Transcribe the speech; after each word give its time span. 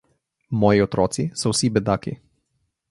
Moji 0.63 0.81
otroci 0.85 1.27
so 1.43 1.53
vsi 1.55 1.71
bedaki. 1.77 2.17